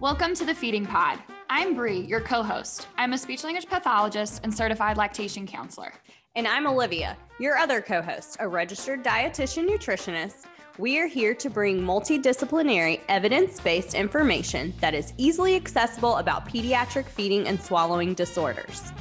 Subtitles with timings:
[0.00, 1.18] Welcome to the Feeding Pod.
[1.50, 2.88] I'm Bri, your co host.
[2.96, 5.92] I'm a speech language pathologist and certified lactation counselor.
[6.36, 10.46] And I'm Olivia, your other co host, a registered dietitian nutritionist.
[10.78, 17.04] We are here to bring multidisciplinary, evidence based information that is easily accessible about pediatric
[17.04, 18.94] feeding and swallowing disorders.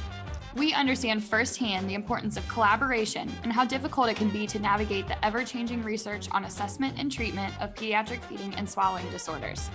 [0.53, 5.07] We understand firsthand the importance of collaboration and how difficult it can be to navigate
[5.07, 9.69] the ever changing research on assessment and treatment of pediatric feeding and swallowing disorders.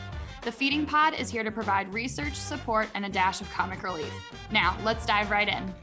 [0.45, 4.13] The Feeding Pod is here to provide research, support, and a dash of comic relief.
[4.53, 5.75] Now, let's dive right in.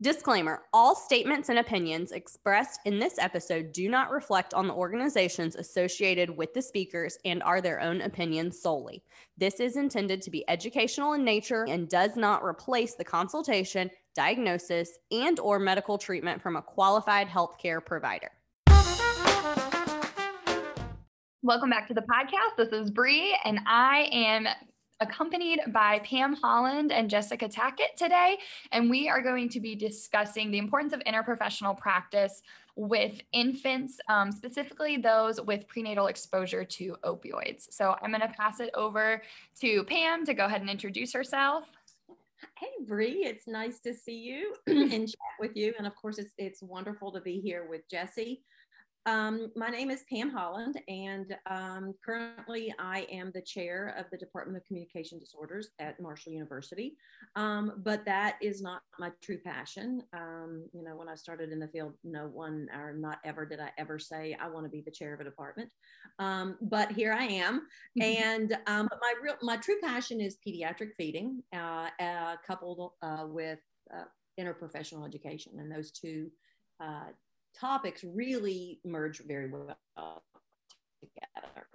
[0.00, 5.56] Disclaimer All statements and opinions expressed in this episode do not reflect on the organizations
[5.56, 9.02] associated with the speakers and are their own opinions solely.
[9.36, 14.96] This is intended to be educational in nature and does not replace the consultation, diagnosis,
[15.10, 18.30] and or medical treatment from a qualified healthcare provider.
[21.42, 22.56] Welcome back to the podcast.
[22.56, 24.48] This is Bri, and I am
[25.00, 28.38] accompanied by Pam Holland and Jessica Tackett today.
[28.72, 32.40] And we are going to be discussing the importance of interprofessional practice
[32.74, 37.66] with infants, um, specifically those with prenatal exposure to opioids.
[37.70, 39.22] So I'm going to pass it over
[39.60, 41.66] to Pam to go ahead and introduce herself.
[42.58, 46.32] Hey Bri, it's nice to see you and chat with you, and of course, it's
[46.38, 48.42] it's wonderful to be here with Jesse.
[49.06, 54.18] Um, my name is Pam Holland, and um, currently I am the chair of the
[54.18, 56.96] Department of Communication Disorders at Marshall University.
[57.36, 60.02] Um, but that is not my true passion.
[60.12, 63.60] Um, you know, when I started in the field, no one or not ever did
[63.60, 65.70] I ever say I want to be the chair of a department.
[66.18, 67.68] Um, but here I am,
[68.00, 73.60] and um, my real my true passion is pediatric feeding, uh, uh, coupled uh, with
[73.96, 74.06] uh,
[74.40, 76.28] interprofessional education, and those two
[76.80, 77.10] uh,
[77.58, 79.76] topics really merge very well
[81.00, 81.66] together.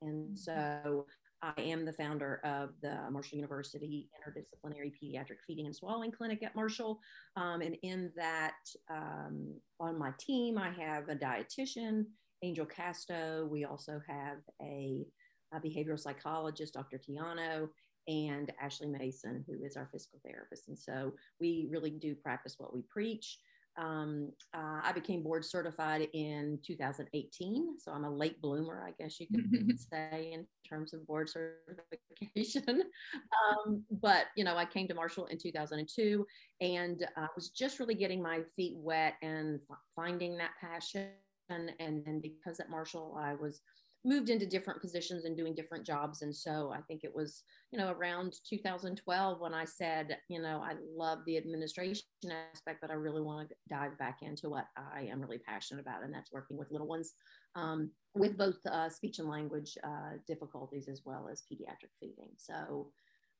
[0.00, 0.36] And mm-hmm.
[0.36, 1.06] so
[1.42, 6.54] I am the founder of the Marshall University Interdisciplinary Pediatric Feeding and Swallowing Clinic at
[6.54, 7.00] Marshall.
[7.36, 8.54] Um, and in that,
[8.88, 12.04] um, on my team, I have a dietitian,
[12.42, 13.48] Angel Casto.
[13.50, 15.04] We also have a,
[15.52, 16.98] a behavioral psychologist, Dr.
[16.98, 17.68] Tiano,
[18.06, 20.68] and Ashley Mason, who is our physical therapist.
[20.68, 23.38] And so we really do practice what we preach.
[23.78, 29.18] Um, uh, I became board certified in 2018, so I'm a late bloomer, I guess
[29.18, 32.82] you could say, in terms of board certification.
[33.66, 36.26] um, but you know, I came to Marshall in 2002,
[36.60, 41.08] and I uh, was just really getting my feet wet and f- finding that passion.
[41.48, 43.62] And, and and because at Marshall, I was
[44.04, 46.22] moved into different positions and doing different jobs.
[46.22, 50.60] And so I think it was, you know, around 2012 when I said, you know,
[50.62, 52.04] I love the administration
[52.52, 56.02] aspect, but I really want to dive back into what I am really passionate about,
[56.02, 57.12] and that's working with little ones
[57.54, 62.30] um, with both uh, speech and language uh, difficulties as well as pediatric feeding.
[62.36, 62.90] So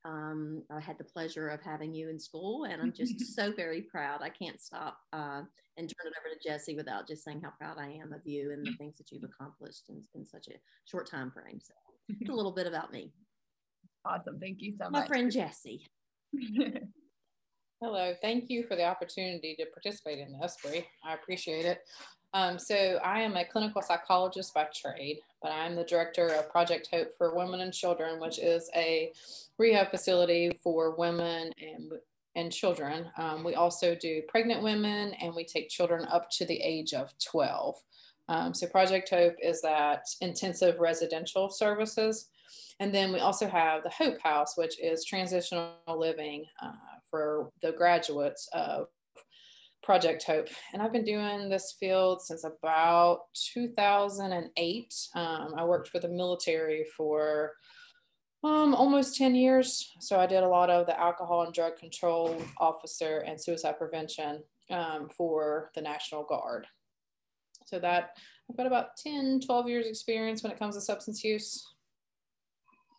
[0.04, 3.82] um, I had the pleasure of having you in school, and I'm just so very
[3.82, 4.20] proud.
[4.22, 5.42] I can't stop uh,
[5.76, 8.52] and turn it over to Jesse without just saying how proud I am of you
[8.52, 11.60] and the things that you've accomplished in, in such a short time frame.
[11.60, 11.74] So,
[12.28, 13.12] a little bit about me.
[14.04, 14.40] Awesome.
[14.40, 15.02] Thank you so My much.
[15.02, 15.86] My friend Jesse.
[17.80, 18.14] Hello.
[18.20, 20.86] Thank you for the opportunity to participate in this, Bri.
[21.04, 21.80] I appreciate it.
[22.34, 26.88] Um, so I am a clinical psychologist by trade, but I'm the director of Project
[26.90, 29.12] Hope for Women and Children, which is a
[29.58, 31.92] rehab facility for women and
[32.34, 33.10] and children.
[33.18, 37.12] Um, we also do pregnant women, and we take children up to the age of
[37.22, 37.76] 12.
[38.28, 42.30] Um, so Project Hope is that intensive residential services.
[42.80, 46.72] And then we also have the Hope House, which is transitional living uh,
[47.10, 48.88] for the graduates of
[49.82, 50.48] Project Hope.
[50.72, 53.22] And I've been doing this field since about
[53.54, 54.94] 2008.
[55.14, 57.52] Um, I worked for the military for
[58.44, 59.92] um, almost 10 years.
[60.00, 64.42] So I did a lot of the alcohol and drug control officer and suicide prevention
[64.70, 66.66] um, for the National Guard.
[67.66, 68.10] So that
[68.50, 71.64] I've got about 10, 12 years experience when it comes to substance use.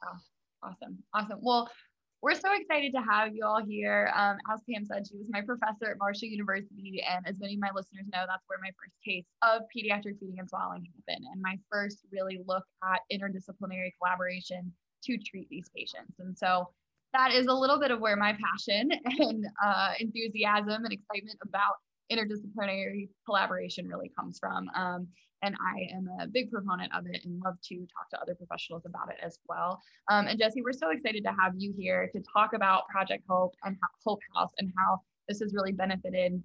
[0.02, 0.20] Wow.
[0.64, 1.04] Awesome.
[1.14, 1.40] Awesome.
[1.42, 1.70] Well,
[2.24, 4.10] we're so excited to have you all here.
[4.16, 7.04] Um, as Pam said, she was my professor at Marshall University.
[7.04, 10.40] And as many of my listeners know, that's where my first taste of pediatric feeding
[10.40, 11.26] and swallowing happened.
[11.34, 14.72] And my first really look at interdisciplinary collaboration
[15.04, 16.16] to treat these patients.
[16.20, 16.70] And so
[17.12, 18.90] that is a little bit of where my passion
[19.20, 21.76] and uh, enthusiasm and excitement about
[22.12, 24.70] interdisciplinary collaboration really comes from.
[24.76, 25.08] Um,
[25.44, 28.84] and I am a big proponent of it and love to talk to other professionals
[28.86, 29.82] about it as well.
[30.10, 33.54] Um, and Jesse, we're so excited to have you here to talk about Project Hope
[33.64, 36.42] and Hope House and how this has really benefited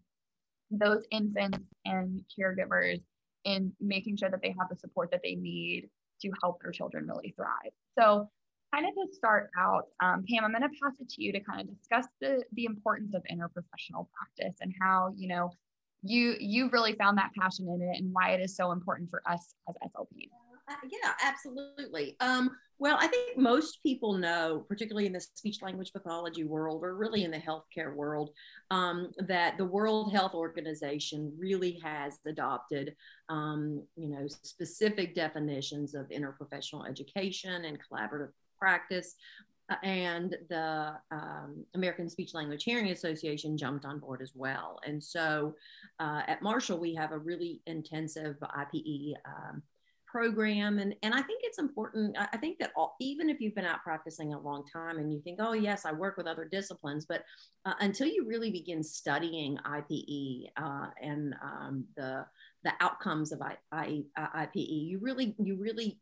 [0.70, 3.00] those infants and caregivers
[3.44, 5.88] in making sure that they have the support that they need
[6.20, 7.72] to help their children really thrive.
[7.98, 8.28] So,
[8.74, 11.40] kind of to start out, um, Pam, I'm going to pass it to you to
[11.40, 15.50] kind of discuss the the importance of interprofessional practice and how you know
[16.02, 19.22] you you really found that passion in it and why it is so important for
[19.26, 20.30] us as SLPs.
[20.68, 22.14] Uh, yeah, absolutely.
[22.20, 26.94] Um, well, I think most people know, particularly in the speech language pathology world or
[26.94, 28.30] really in the healthcare world,
[28.70, 32.94] um, that the World Health Organization really has adopted,
[33.30, 39.14] um, you know, specific definitions of interprofessional education and collaborative practice.
[39.70, 44.80] Uh, and the um, American Speech Language Hearing Association jumped on board as well.
[44.86, 45.54] And so
[46.00, 49.62] uh, at Marshall, we have a really intensive IPE um,
[50.10, 53.66] program and and i think it's important i think that all, even if you've been
[53.66, 57.04] out practicing a long time and you think oh yes i work with other disciplines
[57.06, 57.24] but
[57.66, 62.24] uh, until you really begin studying ipe uh, and um, the
[62.64, 66.00] the outcomes of I, I, ipe you really you really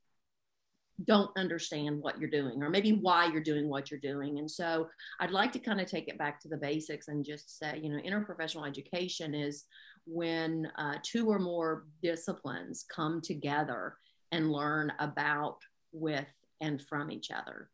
[1.05, 4.89] don't understand what you're doing or maybe why you're doing what you're doing and so
[5.21, 7.91] i'd like to kind of take it back to the basics and just say you
[7.91, 9.65] know interprofessional education is
[10.07, 13.97] when uh, two or more disciplines come together
[14.33, 15.59] and learn about
[15.93, 16.27] with
[16.61, 17.69] and from each other.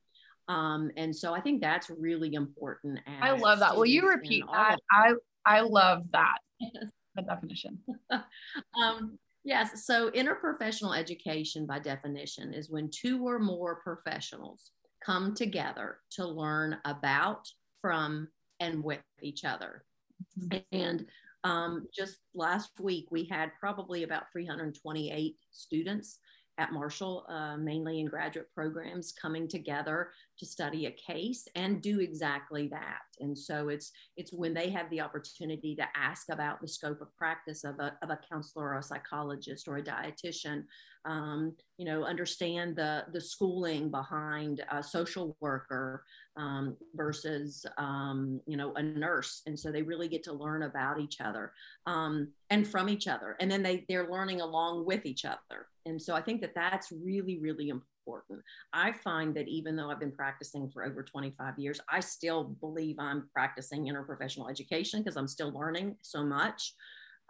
[0.49, 2.99] Um, and so I think that's really important.
[3.21, 3.77] I love that.
[3.77, 4.79] Will you repeat that?
[4.91, 5.13] I
[5.47, 6.39] I love that.
[7.15, 7.79] the definition.
[8.11, 9.85] um, yes.
[9.87, 14.71] So interprofessional education, by definition, is when two or more professionals
[15.05, 17.49] come together to learn about,
[17.81, 18.29] from,
[18.61, 19.85] and with each other.
[20.39, 20.59] Mm-hmm.
[20.79, 21.07] And
[21.45, 26.19] um, just last week, we had probably about 328 students
[26.63, 31.99] at Marshall, uh, mainly in graduate programs, coming together to study a case and do
[31.99, 33.03] exactly that.
[33.21, 37.17] And so it's it's when they have the opportunity to ask about the scope of
[37.17, 40.65] practice of a, of a counselor or a psychologist or a dietitian,
[41.05, 46.05] um, you know, understand the the schooling behind a social worker
[46.37, 51.01] um, versus um, you know a nurse, and so they really get to learn about
[51.01, 51.53] each other
[51.87, 55.67] um, and from each other, and then they they're learning along with each other.
[55.87, 58.41] And so I think that that's really really important.
[58.73, 62.97] I find that even though I've been practicing for over 25 years, I still believe
[62.99, 66.75] I'm practicing interprofessional education because I'm still learning so much.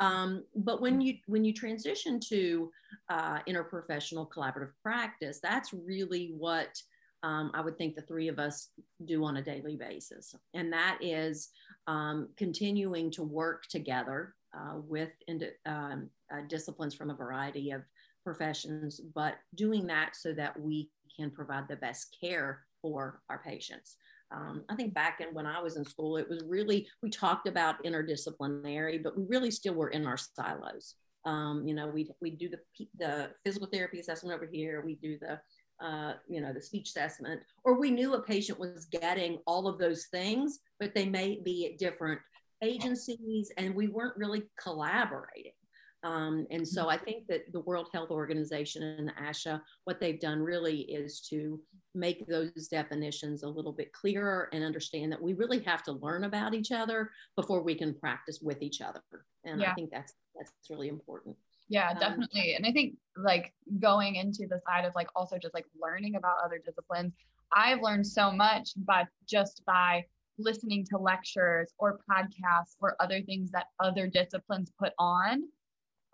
[0.01, 2.71] Um, but when you when you transition to
[3.09, 6.81] uh, interprofessional collaborative practice, that's really what
[7.23, 8.71] um, I would think the three of us
[9.05, 11.51] do on a daily basis, and that is
[11.87, 15.11] um, continuing to work together uh, with
[15.67, 17.83] um, uh, disciplines from a variety of
[18.25, 23.97] professions, but doing that so that we can provide the best care for our patients.
[24.35, 27.47] Um, I think back in when I was in school, it was really, we talked
[27.47, 30.95] about interdisciplinary, but we really still were in our silos.
[31.25, 32.59] Um, you know, we we do the,
[32.99, 35.39] the physical therapy assessment over here, we do the,
[35.85, 39.79] uh, you know, the speech assessment, or we knew a patient was getting all of
[39.79, 42.21] those things, but they may be at different
[42.63, 45.53] agencies and we weren't really collaborating.
[46.05, 50.19] Um, and so I think that the World Health Organization and the ASHA, what they've
[50.19, 51.61] done really is to
[51.95, 56.25] make those definitions a little bit clearer and understand that we really have to learn
[56.25, 59.03] about each other before we can practice with each other.
[59.45, 59.71] And yeah.
[59.71, 61.37] I think that's that's really important.
[61.69, 62.57] Yeah, um, definitely.
[62.57, 66.17] Um, and I think like going into the side of like also just like learning
[66.17, 67.13] about other disciplines,
[67.53, 70.05] I've learned so much but just by
[70.39, 75.45] listening to lectures or podcasts or other things that other disciplines put on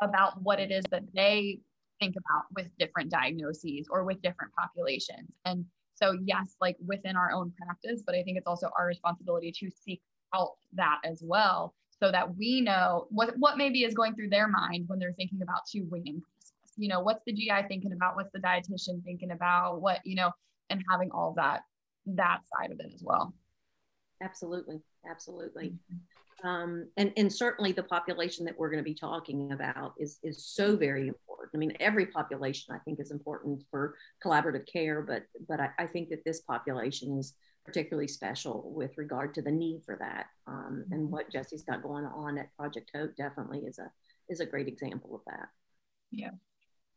[0.01, 1.61] about what it is that they
[2.01, 5.31] think about with different diagnoses or with different populations.
[5.45, 5.65] And
[5.95, 9.71] so, yes, like within our own practice, but I think it's also our responsibility to
[9.71, 10.01] seek
[10.35, 14.47] out that as well so that we know what, what maybe is going through their
[14.47, 16.73] mind when they're thinking about two weaning process.
[16.77, 18.15] You know, what's the GI thinking about?
[18.15, 19.81] What's the dietitian thinking about?
[19.81, 20.31] What, you know,
[20.71, 21.63] and having all that,
[22.07, 23.35] that side of it as well.
[24.23, 24.81] Absolutely.
[25.09, 25.71] Absolutely.
[25.71, 25.97] Mm-hmm.
[26.45, 30.45] Um, and, and certainly the population that we're going to be talking about is, is
[30.45, 31.51] so very important.
[31.55, 35.87] I mean, every population I think is important for collaborative care, but, but I, I
[35.87, 40.27] think that this population is particularly special with regard to the need for that.
[40.47, 43.91] Um, and what Jesse's got going on at Project Hope definitely is a,
[44.29, 45.49] is a great example of that.
[46.11, 46.31] Yeah.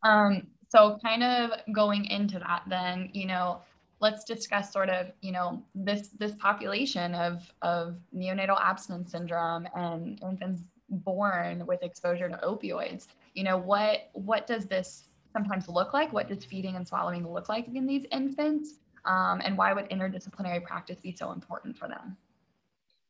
[0.03, 3.61] Um, so kind of going into that then, you know,
[4.01, 10.21] let's discuss sort of you know this this population of of neonatal abstinence syndrome and
[10.21, 13.07] infants born with exposure to opioids.
[13.33, 16.11] You know what what does this sometimes look like?
[16.11, 18.79] What does feeding and swallowing look like in these infants?
[19.05, 22.17] Um, and why would interdisciplinary practice be so important for them?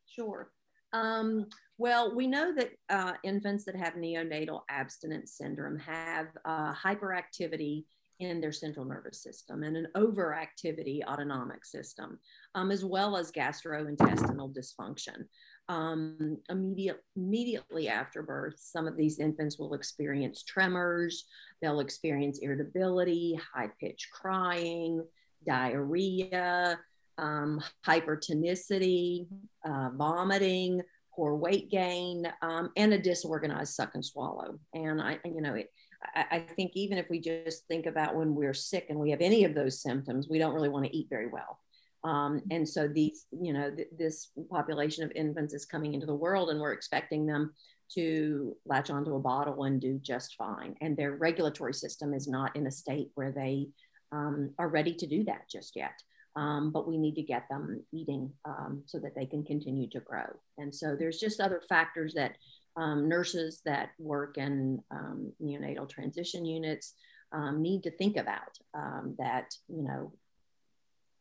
[0.06, 0.50] Sure.
[0.92, 1.46] Um,
[1.78, 7.84] well, we know that uh, infants that have neonatal abstinence syndrome have uh, hyperactivity
[8.22, 12.18] in their central nervous system and an overactivity autonomic system,
[12.54, 15.26] um, as well as gastrointestinal dysfunction.
[15.68, 21.26] Um, immediate, immediately after birth, some of these infants will experience tremors,
[21.60, 25.04] they'll experience irritability, high pitched crying,
[25.46, 26.78] diarrhea,
[27.18, 29.26] um, hypertonicity,
[29.64, 30.82] uh, vomiting,
[31.14, 34.58] poor weight gain, um, and a disorganized suck and swallow.
[34.74, 35.70] And I, you know, it,
[36.14, 39.44] I, think even if we just think about when we're sick and we have any
[39.44, 41.58] of those symptoms, we don't really want to eat very well.
[42.04, 46.14] Um, and so these, you know, th- this population of infants is coming into the
[46.14, 47.52] world, and we're expecting them
[47.94, 50.74] to latch onto a bottle and do just fine.
[50.80, 53.68] And their regulatory system is not in a state where they
[54.10, 55.94] um, are ready to do that just yet
[56.36, 60.00] um, but we need to get them eating um, so that they can continue to
[60.00, 60.24] grow.
[60.58, 62.36] And so there's just other factors that
[62.76, 66.94] um, nurses that work in um, neonatal transition units
[67.32, 70.12] um, need to think about um, that, you know,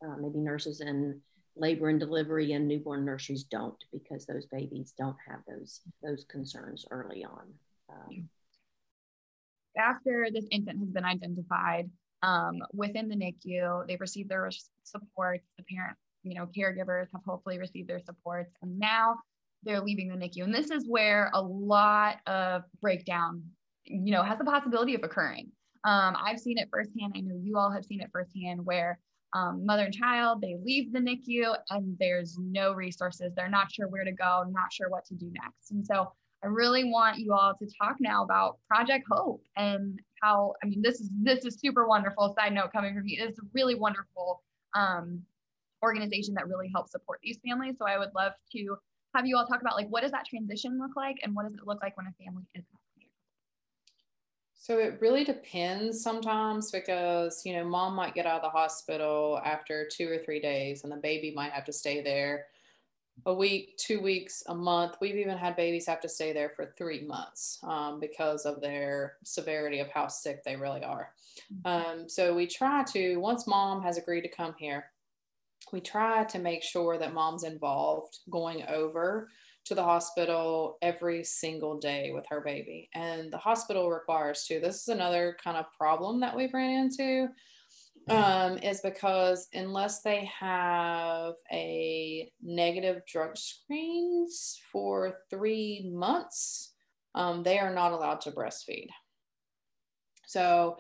[0.03, 1.21] uh, maybe nurses in
[1.55, 6.85] labor and delivery and newborn nurseries don't because those babies don't have those those concerns
[6.89, 7.53] early on.
[9.77, 11.89] After this infant has been identified,
[12.23, 13.87] um, within the NICU.
[13.87, 14.49] They've received their
[14.83, 15.45] supports.
[15.57, 19.17] The parent, you know, caregivers have hopefully received their supports, and now
[19.63, 20.43] they're leaving the NICU.
[20.43, 23.43] And this is where a lot of breakdown,
[23.83, 25.51] you know, has the possibility of occurring.
[25.83, 27.13] Um, I've seen it firsthand.
[27.15, 28.99] I know you all have seen it firsthand where
[29.33, 33.33] um, mother and child they leave the NICU and there's no resources.
[33.35, 35.71] They're not sure where to go, not sure what to do next.
[35.71, 36.11] And so
[36.43, 40.81] I really want you all to talk now about Project Hope and how I mean
[40.81, 42.35] this is this is super wonderful.
[42.37, 44.43] Side note coming from you, it's a really wonderful
[44.75, 45.21] um,
[45.83, 47.75] organization that really helps support these families.
[47.77, 48.75] So I would love to
[49.13, 51.53] have you all talk about like what does that transition look like and what does
[51.53, 52.63] it look like when a family is
[54.61, 59.41] so it really depends sometimes because, you know, mom might get out of the hospital
[59.43, 62.45] after two or three days and the baby might have to stay there
[63.25, 64.97] a week, two weeks, a month.
[65.01, 69.13] We've even had babies have to stay there for three months um, because of their
[69.23, 71.09] severity of how sick they really are.
[71.51, 72.01] Mm-hmm.
[72.01, 74.85] Um, so we try to, once mom has agreed to come here,
[75.71, 79.29] we try to make sure that mom's involved going over
[79.65, 82.89] to the hospital every single day with her baby.
[82.93, 84.59] And the hospital requires to.
[84.59, 87.29] This is another kind of problem that we've ran into
[88.09, 96.73] um, is because unless they have a negative drug screens for three months,
[97.13, 98.87] um, they are not allowed to breastfeed.
[100.25, 100.77] So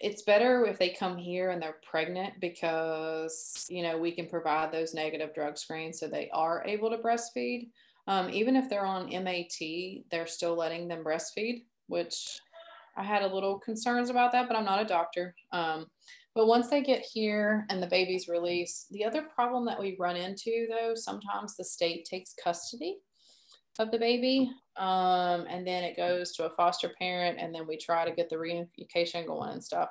[0.00, 4.72] it's better if they come here and they're pregnant because you know we can provide
[4.72, 7.70] those negative drug screens so they are able to breastfeed.
[8.08, 12.38] Um, even if they're on MAT, they're still letting them breastfeed, which
[12.96, 15.34] I had a little concerns about that, but I'm not a doctor.
[15.52, 15.86] Um,
[16.34, 20.16] but once they get here and the baby's released, the other problem that we run
[20.16, 22.98] into though, sometimes the state takes custody
[23.78, 27.76] of the baby um, and then it goes to a foster parent and then we
[27.76, 29.90] try to get the reunification going and stuff.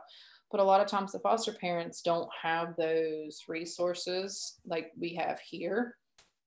[0.51, 5.39] But a lot of times the foster parents don't have those resources like we have
[5.39, 5.97] here.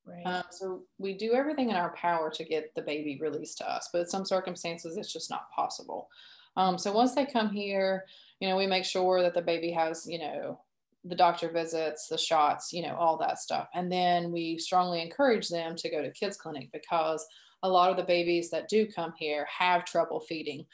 [0.07, 0.23] Right.
[0.25, 3.90] Um, so we do everything in our power to get the baby released to us,
[3.92, 6.09] but in some circumstances it's just not possible.
[6.57, 8.04] Um, so once they come here,
[8.40, 10.61] you know, we make sure that the baby has, you know,
[11.05, 13.69] the doctor visits, the shots, you know, all that stuff.
[13.75, 17.25] And then we strongly encourage them to go to kids clinic because
[17.62, 20.64] a lot of the babies that do come here have trouble feeding,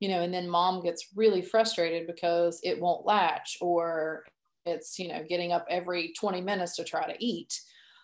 [0.00, 4.24] you know, and then mom gets really frustrated because it won't latch or
[4.66, 7.60] it's, you know, getting up every 20 minutes to try to eat.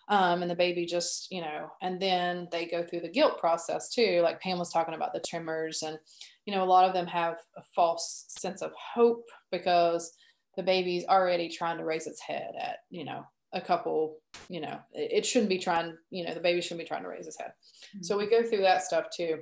[0.07, 3.89] Um, and the baby just, you know, and then they go through the guilt process
[3.93, 4.21] too.
[4.21, 5.97] Like Pam was talking about the tremors and,
[6.45, 10.11] you know, a lot of them have a false sense of hope because
[10.55, 14.17] the baby's already trying to raise its head at, you know, a couple,
[14.49, 17.25] you know, it, shouldn't be trying, you know, the baby shouldn't be trying to raise
[17.25, 17.51] his head.
[17.95, 18.03] Mm-hmm.
[18.03, 19.39] So we go through that stuff too.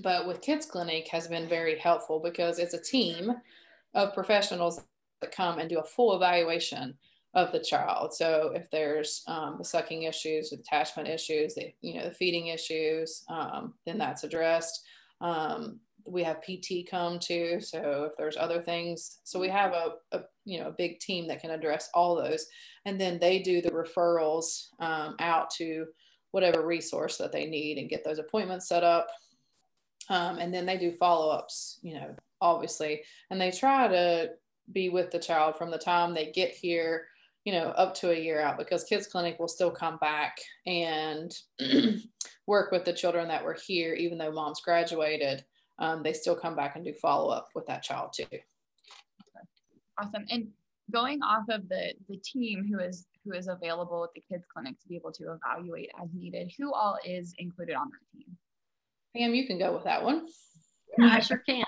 [0.00, 3.32] But with Kids Clinic has been very helpful because it's a team
[3.94, 4.80] of professionals
[5.20, 6.94] that come and do a full evaluation
[7.34, 8.14] of the child.
[8.14, 12.48] So if there's um, the sucking issues, the attachment issues, the, you know, the feeding
[12.48, 14.84] issues, um, then that's addressed.
[15.20, 17.60] Um, we have PT come too.
[17.60, 21.26] So if there's other things, so we have a, a you know a big team
[21.28, 22.46] that can address all those,
[22.84, 25.86] and then they do the referrals um, out to
[26.30, 29.08] whatever resource that they need and get those appointments set up,
[30.10, 31.78] um, and then they do follow ups.
[31.82, 34.30] You know, obviously, and they try to
[34.72, 37.06] be with the child from the time they get here
[37.44, 41.36] you know up to a year out because kids clinic will still come back and
[42.46, 45.44] work with the children that were here even though mom's graduated
[45.78, 48.26] um, they still come back and do follow up with that child too.
[49.98, 50.24] Awesome.
[50.30, 50.48] And
[50.92, 54.78] going off of the the team who is who is available at the kids clinic
[54.80, 58.36] to be able to evaluate as needed, who all is included on that team?
[59.16, 60.26] Pam, you can go with that one.
[60.98, 61.64] Yeah, I sure can.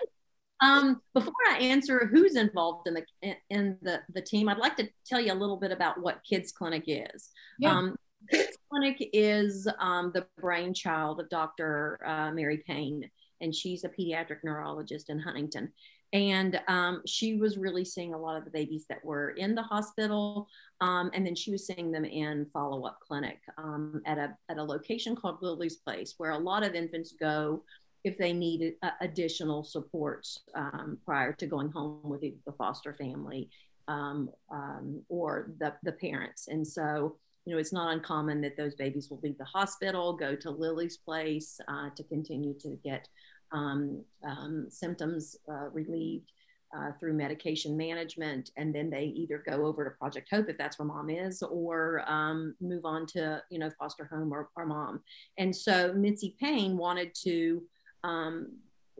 [0.62, 4.88] Um, before I answer who's involved in the in the the team, I'd like to
[5.06, 7.30] tell you a little bit about what Kids Clinic is.
[7.58, 7.76] Yeah.
[7.76, 7.96] Um,
[8.30, 12.00] Kids Clinic is um, the brainchild of Dr.
[12.04, 13.08] Uh, Mary Payne,
[13.40, 15.72] and she's a pediatric neurologist in Huntington.
[16.12, 19.62] And um, she was really seeing a lot of the babies that were in the
[19.62, 20.46] hospital,
[20.80, 24.62] um, and then she was seeing them in follow-up clinic um, at a at a
[24.62, 27.64] location called Lily's Place, where a lot of infants go
[28.04, 33.50] if they need additional supports um, prior to going home with the foster family
[33.88, 36.46] um, um, or the, the parents.
[36.46, 37.16] And so,
[37.46, 40.96] you know, it's not uncommon that those babies will leave the hospital, go to Lily's
[40.96, 43.08] place uh, to continue to get
[43.52, 46.30] um, um, symptoms uh, relieved.
[46.76, 50.80] Uh, through medication management, and then they either go over to Project Hope if that's
[50.80, 55.00] where mom is, or um, move on to you know foster home or, or mom.
[55.38, 57.62] And so Mitzi Payne wanted to
[58.02, 58.48] um,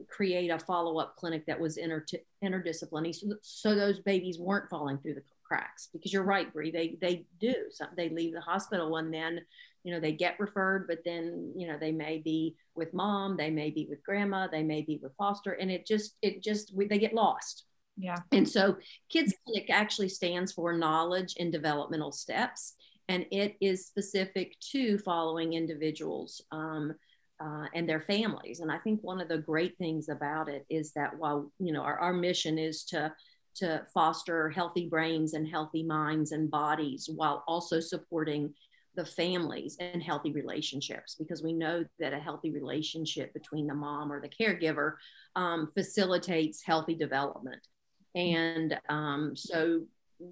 [0.08, 2.04] create a follow-up clinic that was inter-
[2.44, 6.96] interdisciplinary so, so, those babies weren't falling through the cracks because you're right Bri they
[7.00, 7.54] they do.
[7.96, 9.40] They leave the hospital and then
[9.84, 13.50] you know they get referred but then you know they may be with mom they
[13.50, 16.98] may be with grandma they may be with foster and it just it just they
[16.98, 17.64] get lost.
[17.98, 18.18] Yeah.
[18.32, 18.76] And so
[19.08, 22.74] kids clinic actually stands for knowledge and developmental steps
[23.08, 26.94] and it is specific to following individuals um,
[27.40, 28.60] uh, and their families.
[28.60, 31.82] And I think one of the great things about it is that while you know
[31.82, 33.12] our, our mission is to
[33.56, 38.52] to foster healthy brains and healthy minds and bodies while also supporting
[38.94, 44.10] the families and healthy relationships because we know that a healthy relationship between the mom
[44.10, 44.94] or the caregiver
[45.36, 47.66] um, facilitates healthy development.
[48.14, 49.82] And um, so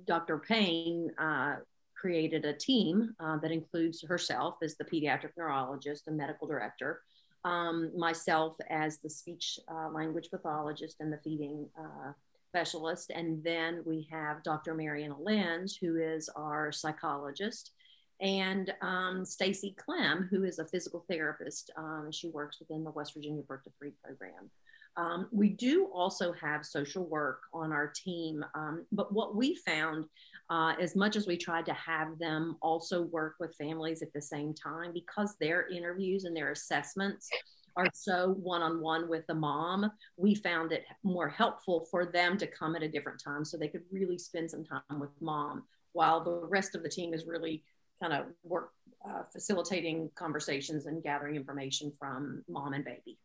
[0.07, 1.57] dr payne uh,
[1.95, 7.01] created a team uh, that includes herself as the pediatric neurologist and medical director,
[7.45, 12.13] um, myself as the speech uh, language pathologist and the feeding uh,
[12.55, 14.75] specialist, and then we have Dr.
[14.75, 17.73] Mariana Lenz, who is our psychologist,
[18.21, 21.73] and um, Stacy Clem, who is a physical therapist.
[21.77, 24.51] Um, she works within the West Virginia Birth to Three program.
[24.97, 30.05] Um, we do also have social work on our team, um, but what we found
[30.49, 34.23] uh, as much as we tried to have them also work with families at the
[34.23, 37.29] same time because their interviews and their assessments
[37.77, 42.77] are so one-on-one with the mom we found it more helpful for them to come
[42.77, 46.47] at a different time so they could really spend some time with mom while the
[46.49, 47.63] rest of the team is really
[48.01, 48.71] kind of work
[49.09, 53.19] uh, facilitating conversations and gathering information from mom and baby.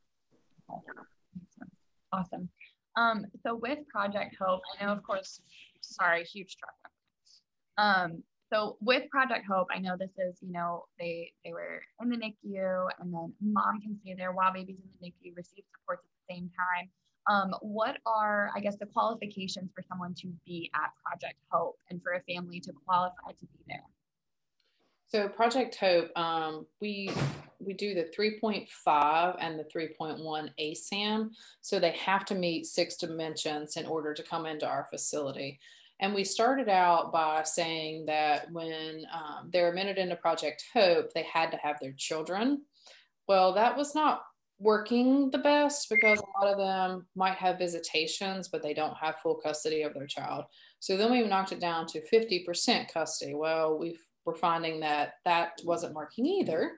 [2.12, 2.50] Awesome.
[2.96, 5.42] Um, so with project hope i know of course
[5.82, 6.74] sorry huge truck.
[7.78, 12.10] Um, so with Project Hope, I know this is, you know, they they were in
[12.10, 16.04] the NICU and then mom can stay there while baby's in the NICU, receive supports
[16.06, 16.90] at the same time.
[17.30, 22.02] Um, what are, I guess, the qualifications for someone to be at Project Hope and
[22.02, 23.84] for a family to qualify to be there?
[25.10, 27.12] So Project Hope, um, we
[27.60, 31.30] we do the 3.5 and the 3.1 ASAM.
[31.62, 35.60] So they have to meet six dimensions in order to come into our facility.
[36.00, 41.24] And we started out by saying that when um, they're admitted into Project Hope, they
[41.24, 42.64] had to have their children.
[43.28, 44.22] Well, that was not
[44.60, 49.20] working the best because a lot of them might have visitations, but they don't have
[49.20, 50.46] full custody of their child.
[50.80, 53.36] So then we knocked it down to 50% custody.
[53.36, 56.74] Well, we we're finding that that wasn't working either.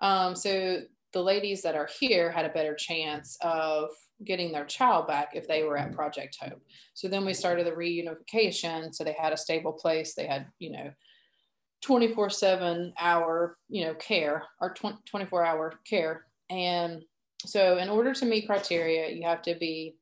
[0.00, 0.80] Um, so
[1.16, 3.88] the ladies that are here had a better chance of
[4.22, 5.96] getting their child back if they were at mm-hmm.
[5.96, 6.60] Project Hope.
[6.92, 8.94] So then we started the reunification.
[8.94, 10.12] So they had a stable place.
[10.12, 10.90] They had, you know,
[11.80, 16.26] 24 7 hour, you know, care or 24 hour care.
[16.50, 17.02] And
[17.46, 19.96] so in order to meet criteria, you have to be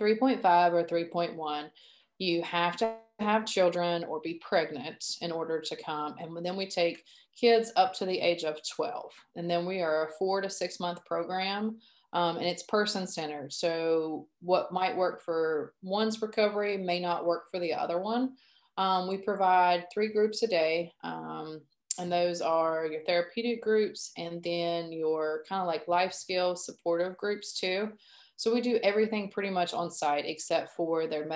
[0.00, 1.68] 3.5 or 3.1.
[2.18, 6.16] You have to have children or be pregnant in order to come.
[6.18, 7.04] And then we take
[7.38, 9.12] kids up to the age of 12.
[9.36, 11.78] And then we are a four to six month program
[12.12, 13.52] um, and it's person centered.
[13.52, 18.34] So, what might work for one's recovery may not work for the other one.
[18.78, 21.60] Um, we provide three groups a day, um,
[21.98, 27.16] and those are your therapeutic groups and then your kind of like life skill supportive
[27.18, 27.92] groups too.
[28.36, 31.26] So, we do everything pretty much on site except for their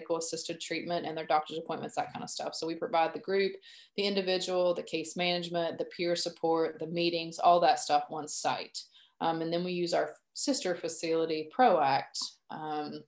[0.00, 2.54] medical assisted treatment and their doctor's appointments, that kind of stuff.
[2.54, 3.52] So we provide the group,
[3.96, 8.78] the individual, the case management, the peer support, the meetings, all that stuff on site.
[9.20, 12.18] Um, and then we use our sister facility, ProAct,
[12.50, 13.02] um,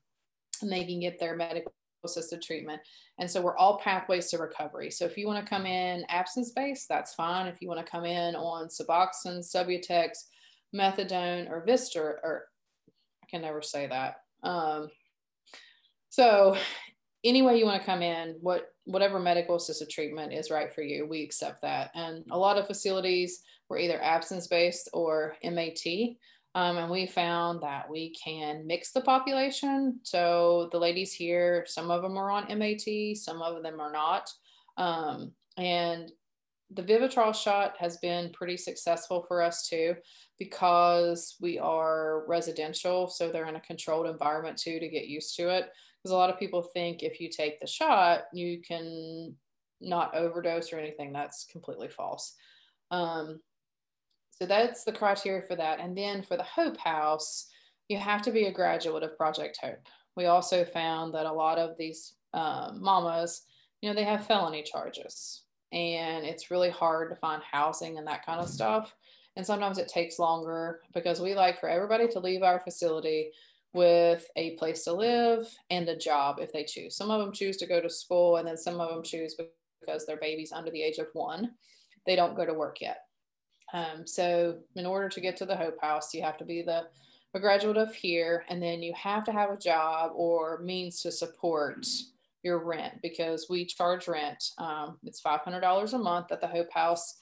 [0.60, 1.72] and they can get their medical
[2.04, 2.82] assisted treatment.
[3.18, 4.90] And so we're all pathways to recovery.
[4.90, 7.46] So if you want to come in absence based, that's fine.
[7.46, 10.10] If you want to come in on Suboxone, Subutex,
[10.74, 12.44] methadone, or Vistar, or
[13.22, 14.16] I can never say that.
[14.42, 14.90] Um,
[16.12, 16.58] so
[17.24, 20.82] any way you want to come in, what whatever medical assisted treatment is right for
[20.82, 21.90] you, we accept that.
[21.94, 25.86] And a lot of facilities were either absence based or MAT.
[26.54, 30.00] Um, and we found that we can mix the population.
[30.02, 34.30] So the ladies here, some of them are on MAT, some of them are not.
[34.76, 36.12] Um, and
[36.74, 39.94] the Vivitrol shot has been pretty successful for us too
[40.38, 43.08] because we are residential.
[43.08, 45.70] So they're in a controlled environment too to get used to it.
[46.02, 49.34] Because a lot of people think if you take the shot, you can
[49.80, 51.12] not overdose or anything.
[51.12, 52.34] That's completely false.
[52.90, 53.40] Um,
[54.30, 55.78] so that's the criteria for that.
[55.78, 57.48] And then for the Hope House,
[57.88, 59.86] you have to be a graduate of Project Hope.
[60.16, 63.42] We also found that a lot of these um, mamas,
[63.80, 68.24] you know, they have felony charges and it's really hard to find housing and that
[68.24, 68.94] kind of stuff.
[69.36, 73.30] And sometimes it takes longer because we like for everybody to leave our facility
[73.72, 76.96] with a place to live and a job if they choose.
[76.96, 79.36] Some of them choose to go to school and then some of them choose
[79.80, 81.52] because their baby's under the age of one.
[82.06, 82.98] They don't go to work yet.
[83.72, 86.84] Um, so in order to get to the Hope House, you have to be the
[87.34, 91.10] a graduate of here, and then you have to have a job or means to
[91.10, 91.86] support
[92.42, 94.44] your rent because we charge rent.
[94.58, 97.16] Um, it's $500 a month at the Hope House,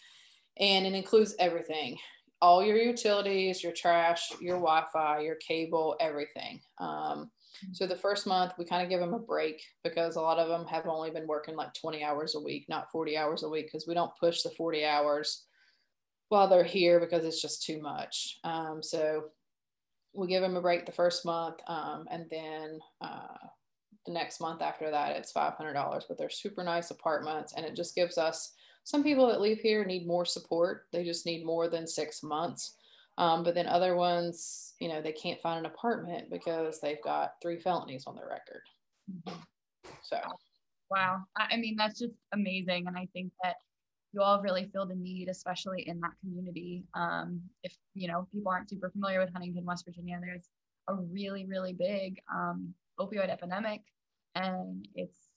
[0.58, 1.96] and it includes everything
[2.42, 6.60] all your utilities, your trash, your Wi Fi, your cable, everything.
[6.78, 7.30] Um,
[7.72, 10.48] so the first month, we kind of give them a break because a lot of
[10.48, 13.66] them have only been working like 20 hours a week, not 40 hours a week,
[13.66, 15.44] because we don't push the 40 hours
[16.30, 18.38] while they're here because it's just too much.
[18.44, 19.24] Um, so
[20.14, 23.36] we give them a break the first month, um, and then uh,
[24.06, 26.04] the next month after that, it's five hundred dollars.
[26.08, 29.84] But they're super nice apartments, and it just gives us some people that leave here
[29.84, 30.86] need more support.
[30.92, 32.76] They just need more than six months.
[33.18, 37.34] Um, but then other ones, you know, they can't find an apartment because they've got
[37.42, 38.62] three felonies on their record.
[39.10, 39.40] Mm-hmm.
[40.02, 40.18] So,
[40.90, 41.22] wow.
[41.36, 42.86] I mean, that's just amazing.
[42.86, 43.56] And I think that
[44.12, 46.84] you all really feel the need, especially in that community.
[46.94, 50.48] Um, if you know people aren't super familiar with Huntington, West Virginia, there's
[50.88, 53.82] a really, really big um, opioid epidemic,
[54.34, 55.28] and it's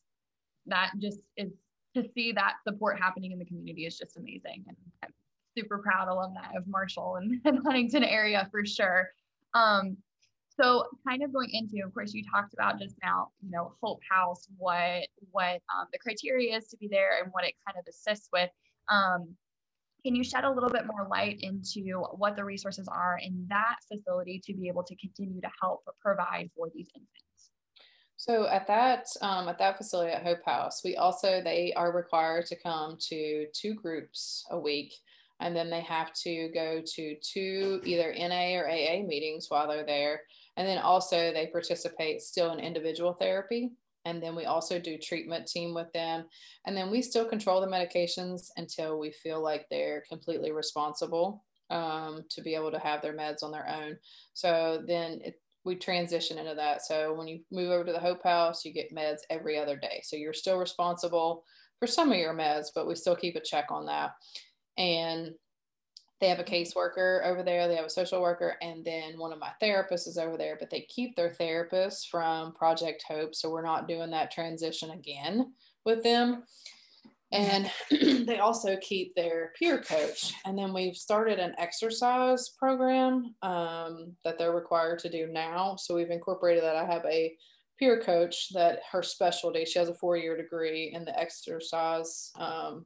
[0.65, 1.51] that just is
[1.95, 5.13] to see that support happening in the community is just amazing, and I'm
[5.57, 9.09] super proud alumni of Marshall and, and Huntington area for sure.
[9.53, 9.97] Um,
[10.59, 13.99] so kind of going into, of course, you talked about just now, you know, Hope
[14.09, 17.85] House, what what um, the criteria is to be there and what it kind of
[17.87, 18.49] assists with.
[18.89, 19.35] Um,
[20.05, 23.77] can you shed a little bit more light into what the resources are in that
[23.91, 27.22] facility to be able to continue to help provide for these infants?
[28.23, 32.45] So at that um, at that facility at Hope House, we also they are required
[32.45, 34.93] to come to two groups a week,
[35.41, 39.85] and then they have to go to two either NA or AA meetings while they're
[39.85, 40.21] there,
[40.55, 43.71] and then also they participate still in individual therapy
[44.05, 46.25] and then we also do treatment team with them.
[46.65, 52.25] And then we still control the medications until we feel like they're completely responsible um,
[52.29, 53.97] to be able to have their meds on their own.
[54.33, 58.23] So then it, we transition into that so when you move over to the hope
[58.23, 61.43] house you get meds every other day so you're still responsible
[61.79, 64.11] for some of your meds but we still keep a check on that
[64.77, 65.33] and
[66.23, 69.39] they have a caseworker over there, they have a social worker, and then one of
[69.39, 73.35] my therapists is over there, but they keep their therapist from Project Hope.
[73.35, 76.43] So we're not doing that transition again with them.
[77.33, 77.69] And
[78.27, 80.33] they also keep their peer coach.
[80.45, 85.75] And then we've started an exercise program um, that they're required to do now.
[85.75, 86.75] So we've incorporated that.
[86.75, 87.35] I have a
[87.79, 92.85] peer coach that her specialty, she has a four year degree in the exercise um,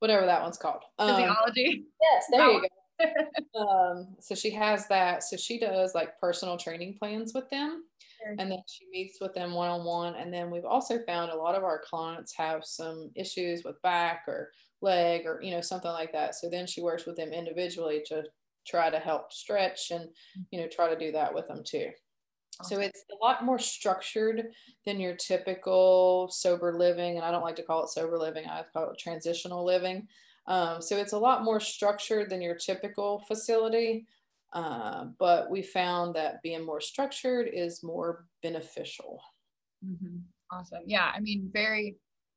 [0.00, 0.82] whatever that one's called.
[0.98, 1.84] Um, Physiology.
[2.00, 2.66] Yes, there you go.
[3.60, 5.22] um, so she has that.
[5.22, 7.84] So she does like personal training plans with them.
[8.38, 10.14] And then she meets with them one on one.
[10.14, 14.24] And then we've also found a lot of our clients have some issues with back
[14.26, 16.34] or leg or, you know, something like that.
[16.34, 18.24] So then she works with them individually to
[18.66, 20.08] try to help stretch and,
[20.50, 21.90] you know, try to do that with them too.
[22.62, 24.46] So it's a lot more structured
[24.86, 27.16] than your typical sober living.
[27.16, 30.08] And I don't like to call it sober living, I call it transitional living.
[30.46, 34.06] Um, so it's a lot more structured than your typical facility.
[34.52, 39.20] Uh, but we found that being more structured is more beneficial.
[39.84, 40.18] Mm-hmm.
[40.50, 40.82] Awesome.
[40.86, 41.10] Yeah.
[41.14, 41.96] I mean, very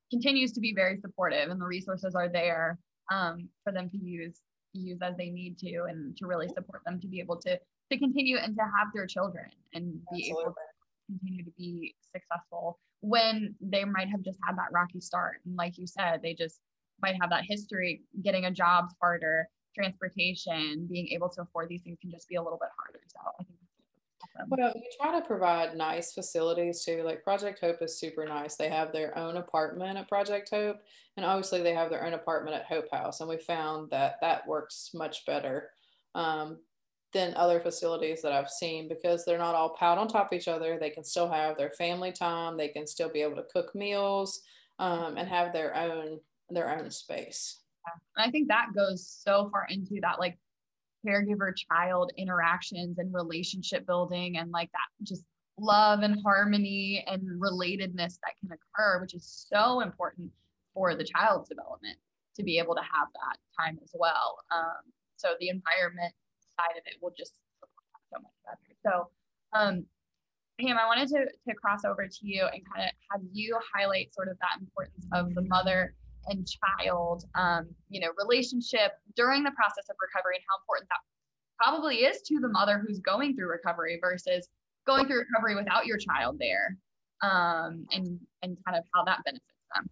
[0.10, 2.80] continues to be very supportive, and the resources are there
[3.12, 4.42] um, for them to use
[4.74, 7.60] use as they need to, and to really support them to be able to
[7.92, 10.44] to continue and to have their children and be Absolutely.
[10.44, 15.38] able to continue to be successful when they might have just had that rocky start.
[15.46, 16.60] And like you said, they just
[17.02, 18.02] might have that history.
[18.22, 19.48] Getting a job's harder,
[19.80, 23.02] transportation, being able to afford these things can just be a little bit harder.
[23.08, 23.60] So I think
[24.24, 24.50] awesome.
[24.50, 27.04] Well, we try to provide nice facilities too.
[27.04, 28.56] Like Project Hope is super nice.
[28.56, 30.78] They have their own apartment at Project Hope,
[31.18, 33.20] and obviously they have their own apartment at Hope House.
[33.20, 35.70] And we found that that works much better
[36.16, 36.58] um,
[37.14, 40.48] than other facilities that I've seen because they're not all piled on top of each
[40.48, 40.78] other.
[40.78, 42.58] They can still have their family time.
[42.58, 44.42] They can still be able to cook meals
[44.80, 47.60] um, and have their own their own space.
[48.16, 50.38] And I think that goes so far into that like
[51.06, 55.24] caregiver child interactions and relationship building and like that just
[55.58, 60.32] love and harmony and relatedness that can occur, which is so important
[60.74, 61.98] for the child's development
[62.36, 64.38] to be able to have that time as well.
[64.52, 66.14] Um, so the environment
[66.56, 67.34] side of it will just
[68.12, 68.76] so much better.
[68.84, 69.10] So,
[69.58, 69.86] um,
[70.60, 74.14] Pam, I wanted to, to cross over to you and kind of have you highlight
[74.14, 75.96] sort of that importance of the mother
[76.28, 81.00] and child, um, you know, relationship during the process of recovery and how important that
[81.64, 84.48] probably is to the mother who's going through recovery versus
[84.88, 86.78] going through recovery without your child there,
[87.22, 89.90] um, and and kind of how that benefits them.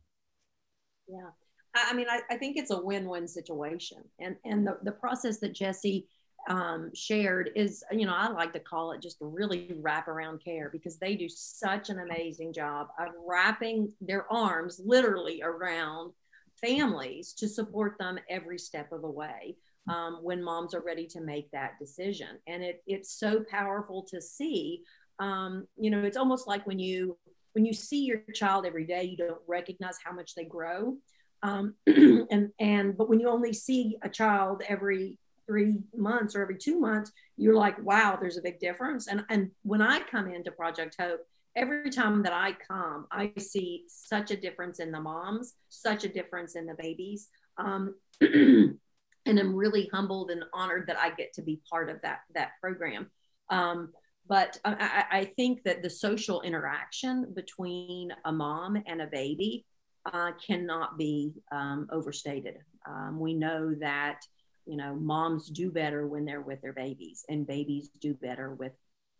[1.08, 1.30] Yeah,
[1.76, 5.54] I mean, I, I think it's a win-win situation, and and the the process that
[5.54, 6.08] Jesse
[6.48, 10.98] um, shared is, you know, I like to call it just really wraparound care because
[10.98, 16.14] they do such an amazing job of wrapping their arms literally around
[16.60, 19.56] families to support them every step of the way
[19.90, 22.40] um, when moms are ready to make that decision.
[22.48, 24.84] And it, it's so powerful to see.
[25.20, 27.18] Um, you know, it's almost like when you
[27.54, 30.96] when you see your child every day, you don't recognize how much they grow.
[31.42, 36.58] Um, and and but when you only see a child every three months or every
[36.58, 39.08] two months, you're like, wow, there's a big difference.
[39.08, 41.22] And and when I come into Project Hope,
[41.56, 46.10] every time that I come, I see such a difference in the moms, such a
[46.10, 47.30] difference in the babies.
[47.58, 48.78] Um, and
[49.26, 53.10] I'm really humbled and honored that I get to be part of that that program.
[53.50, 53.92] Um,
[54.28, 59.66] but I, I, think that the social interaction between a mom and a baby
[60.12, 62.58] uh, cannot be um, overstated.
[62.86, 64.20] Um, we know that
[64.68, 68.74] you know moms do better when they're with their babies and babies do better with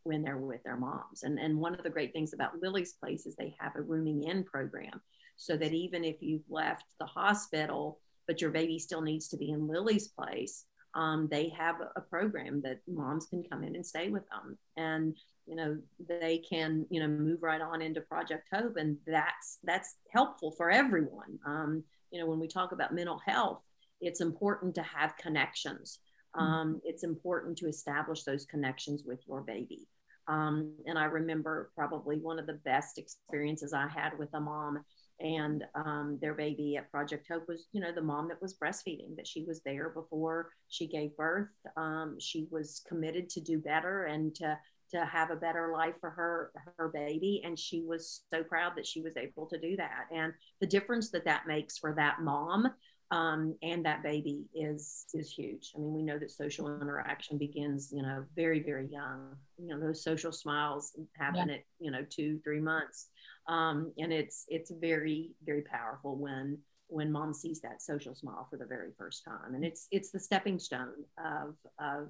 [0.04, 1.24] when they're with their moms.
[1.24, 4.24] And and one of the great things about lily's place is they have a rooming
[4.24, 5.02] in program
[5.36, 9.52] so that even if you've left the hospital but your baby still needs to be
[9.52, 10.66] in lily's place
[10.98, 14.58] um, they have a program that moms can come in and stay with them.
[14.78, 15.78] And you know
[16.10, 20.72] they can you know move right on into project hope and that's that's helpful for
[20.72, 21.40] everyone.
[21.46, 23.62] Um, you know when we talk about mental health
[24.02, 26.00] it's important to have connections.
[26.36, 26.46] Mm-hmm.
[26.46, 29.88] Um, it's important to establish those connections with your baby.
[30.28, 34.84] Um, and I remember probably one of the best experiences I had with a mom
[35.20, 39.16] and um, their baby at Project Hope was, you know, the mom that was breastfeeding,
[39.16, 41.50] that she was there before she gave birth.
[41.76, 44.58] Um, she was committed to do better and to
[44.92, 48.88] to have a better life for her her baby and she was so proud that
[48.88, 50.32] she was able to do that and
[50.62, 52.68] the difference that that makes for that mom
[53.12, 55.72] um, and that baby is is huge.
[55.76, 59.36] I mean, we know that social interaction begins, you know, very very young.
[59.58, 61.56] You know, those social smiles happen yeah.
[61.56, 63.08] at you know two three months,
[63.48, 68.58] um, and it's it's very very powerful when when mom sees that social smile for
[68.58, 72.10] the very first time, and it's it's the stepping stone of of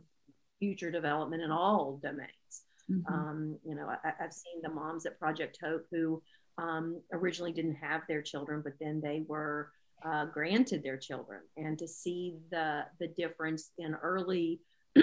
[0.60, 2.63] future development in all domains.
[2.91, 3.13] Mm-hmm.
[3.13, 6.23] Um, you know, I, have seen the moms at Project Hope who
[6.57, 9.69] um, originally didn't have their children, but then they were
[10.05, 14.62] uh, granted their children and to see the the difference in early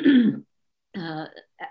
[0.99, 1.27] uh,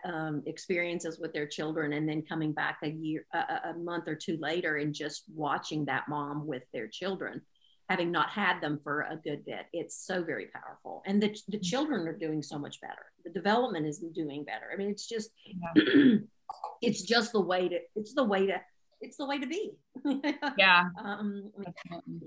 [0.05, 4.15] um, experiences with their children and then coming back a year a, a, month or
[4.15, 7.41] two later and just watching that mom with their children
[7.89, 11.01] having not had them for a good bit it's so very powerful.
[11.05, 13.05] And the, the children are doing so much better.
[13.23, 14.65] The development is doing better.
[14.73, 16.15] I mean it's just yeah.
[16.81, 18.61] it's just the way to it's the way to
[18.99, 19.71] it's the way to be.
[20.57, 20.85] Yeah.
[21.03, 21.51] Um,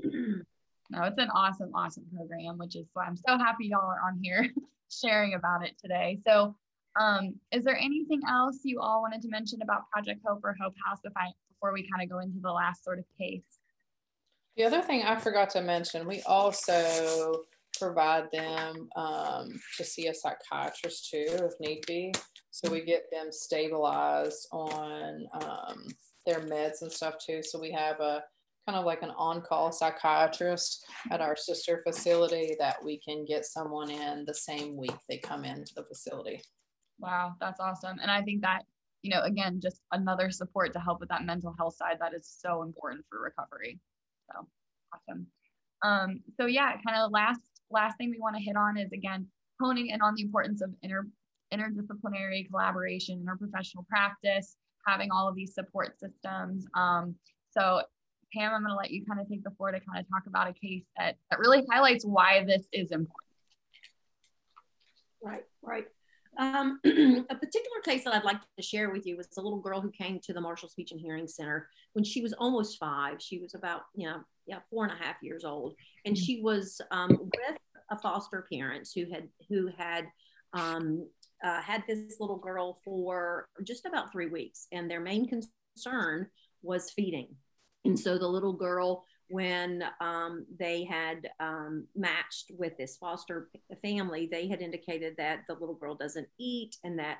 [0.90, 4.18] no, it's an awesome, awesome program, which is why I'm so happy y'all are on
[4.22, 4.48] here
[4.90, 6.20] sharing about it today.
[6.26, 6.54] So,
[6.98, 10.74] um, is there anything else you all wanted to mention about Project Hope or Hope
[10.86, 13.42] House before we kind of go into the last sort of case?
[14.56, 17.42] The other thing I forgot to mention, we also
[17.78, 22.14] provide them um, to see a psychiatrist too, if need be.
[22.50, 25.86] So we get them stabilized on um,
[26.24, 27.42] their meds and stuff too.
[27.42, 28.22] So we have a
[28.66, 33.90] kind of like an on-call psychiatrist at our sister facility that we can get someone
[33.90, 36.40] in the same week they come into the facility.
[36.98, 37.98] Wow, that's awesome.
[38.00, 38.62] And I think that
[39.06, 42.28] you know, again, just another support to help with that mental health side that is
[42.40, 43.78] so important for recovery.
[44.28, 44.48] So
[44.92, 45.26] awesome.
[45.84, 49.28] Um, so yeah, kind of last last thing we want to hit on is again
[49.60, 51.06] honing in on the importance of inter
[51.54, 54.56] interdisciplinary collaboration, interprofessional practice,
[54.88, 56.66] having all of these support systems.
[56.74, 57.14] Um,
[57.50, 57.82] so
[58.36, 60.26] Pam, I'm going to let you kind of take the floor to kind of talk
[60.26, 63.12] about a case that, that really highlights why this is important.
[65.22, 65.86] Right, right.
[66.38, 69.80] Um, a particular case that I'd like to share with you was a little girl
[69.80, 73.22] who came to the Marshall Speech and Hearing Center when she was almost five.
[73.22, 76.22] She was about, you know, yeah, four and a half years old, and mm-hmm.
[76.22, 77.58] she was um, with
[77.90, 80.06] a foster parent who had who had
[80.52, 81.08] um,
[81.42, 86.28] uh, had this little girl for just about three weeks, and their main concern
[86.62, 87.28] was feeding.
[87.86, 93.48] And so the little girl, when um, they had um, matched with this foster
[93.82, 97.18] family, they had indicated that the little girl doesn't eat and that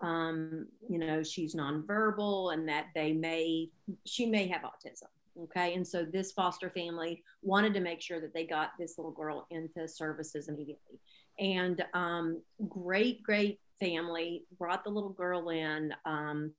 [0.00, 3.68] um, you know she's nonverbal and that they may
[4.04, 5.08] she may have autism
[5.44, 5.74] okay?
[5.74, 9.46] And so this foster family wanted to make sure that they got this little girl
[9.50, 11.00] into services immediately.
[11.38, 16.52] And um, great great family brought the little girl in um,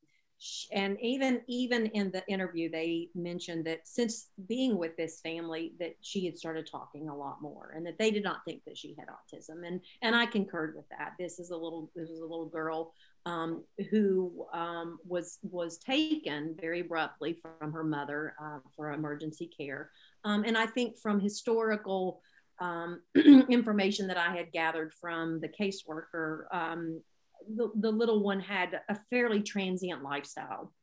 [0.71, 5.95] and even even in the interview they mentioned that since being with this family that
[6.01, 8.95] she had started talking a lot more and that they did not think that she
[8.97, 9.67] had autism.
[9.67, 11.13] And and i concurred with that.
[11.19, 12.93] This is a little this is a little girl
[13.25, 19.91] um, who um, was was taken very abruptly from her mother uh, for emergency care.
[20.23, 22.21] Um, and i think from historical
[22.59, 27.01] um, information that i had gathered from the caseworker um,
[27.47, 30.73] the, the little one had a fairly transient lifestyle.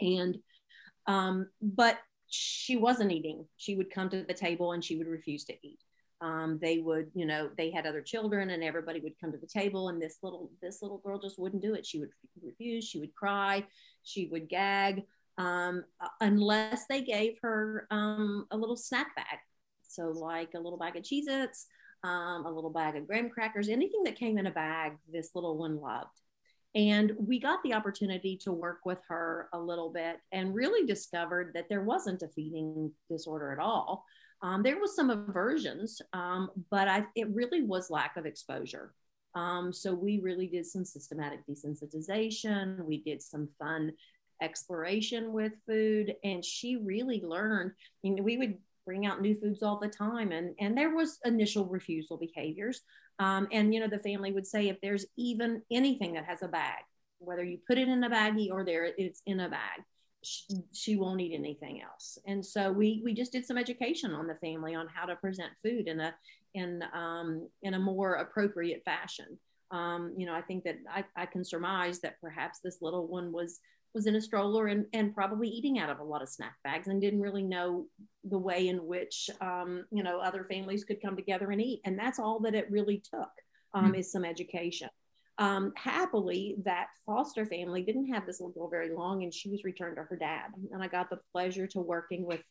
[0.00, 0.38] And
[1.06, 3.46] um, but she wasn't eating.
[3.56, 5.78] She would come to the table and she would refuse to eat.
[6.20, 9.46] Um, they would you know they had other children and everybody would come to the
[9.46, 11.86] table and this little this little girl just wouldn't do it.
[11.86, 12.10] She would
[12.42, 12.84] refuse.
[12.84, 13.64] She would cry.
[14.02, 15.02] She would gag
[15.38, 15.84] um,
[16.20, 19.38] unless they gave her um, a little snack bag.
[19.88, 21.66] So like a little bag of Cheez-Its
[22.06, 25.56] um, a little bag of graham crackers, anything that came in a bag, this little
[25.58, 26.20] one loved.
[26.74, 31.52] And we got the opportunity to work with her a little bit and really discovered
[31.54, 34.04] that there wasn't a feeding disorder at all.
[34.42, 38.92] Um, there was some aversions, um, but I, it really was lack of exposure.
[39.34, 42.84] Um, so we really did some systematic desensitization.
[42.84, 43.92] We did some fun
[44.42, 47.72] exploration with food, and she really learned.
[48.02, 50.32] You know, we would bring out new foods all the time.
[50.32, 52.80] And and there was initial refusal behaviors.
[53.18, 56.48] Um, and you know the family would say if there's even anything that has a
[56.48, 56.82] bag
[57.18, 59.80] whether you put it in a baggie or there it's in a bag
[60.22, 62.18] she, she won't eat anything else.
[62.26, 65.52] And so we we just did some education on the family on how to present
[65.62, 66.14] food in a
[66.54, 69.38] in um, in a more appropriate fashion.
[69.72, 73.32] Um, you know i think that I, I can surmise that perhaps this little one
[73.32, 73.58] was
[73.96, 76.86] was in a stroller and, and probably eating out of a lot of snack bags
[76.86, 77.86] and didn't really know
[78.24, 81.80] the way in which um, you know other families could come together and eat.
[81.84, 83.30] And that's all that it really took
[83.72, 83.94] um, mm-hmm.
[83.96, 84.90] is some education.
[85.38, 89.64] Um, happily that foster family didn't have this little girl very long and she was
[89.64, 90.50] returned to her dad.
[90.72, 92.42] And i got the pleasure to working with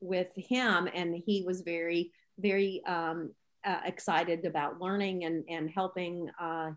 [0.00, 3.30] with him and he was very very um,
[3.64, 6.70] uh, excited about learning and and helping uh,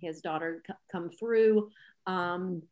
[0.00, 1.70] his daughter c- come through.
[2.06, 2.62] Um,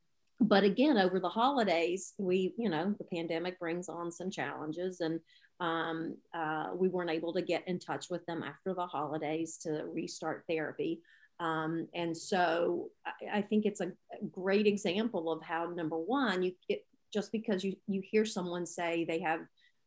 [0.41, 5.21] but again over the holidays we you know the pandemic brings on some challenges and
[5.61, 9.85] um, uh, we weren't able to get in touch with them after the holidays to
[9.93, 11.01] restart therapy.
[11.41, 13.93] Um, and so I, I, think it's a
[14.33, 19.05] great example of how number one you it, just because you you hear someone say
[19.05, 19.41] they have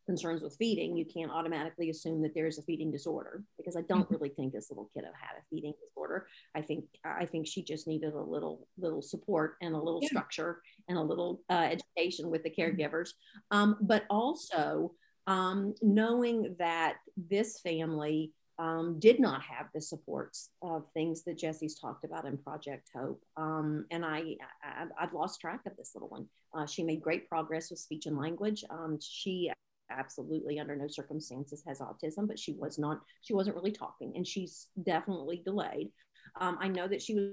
[0.09, 4.05] concerns with feeding, you can't automatically assume that there's a feeding disorder because I don't
[4.05, 4.15] mm-hmm.
[4.15, 6.25] really think this little kid had a feeding disorder.
[6.55, 10.09] I think I think she just needed a little little support and a little yeah.
[10.09, 12.81] structure and a little uh, education with the mm-hmm.
[12.81, 13.09] caregivers,
[13.51, 14.93] um, but also
[15.27, 18.33] um, knowing that this family.
[18.69, 23.23] Um, did not have the supports of things that Jesse's talked about in Project Hope.
[23.37, 26.25] Um, and I, I, have lost track of this little one.
[26.53, 28.65] Uh, she made great progress with speech and language.
[28.69, 29.49] Um, she
[29.89, 34.25] absolutely under no circumstances has autism, but she was not, she wasn't really talking and
[34.25, 35.89] she's definitely delayed.
[36.39, 37.31] Um, I know that she was